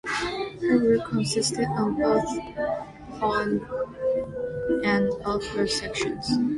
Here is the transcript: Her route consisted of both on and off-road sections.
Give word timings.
Her 0.07 0.79
route 0.79 1.05
consisted 1.09 1.67
of 1.77 1.95
both 1.95 2.25
on 3.21 3.61
and 4.83 5.09
off-road 5.23 5.69
sections. 5.69 6.27